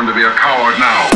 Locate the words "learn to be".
0.00-0.24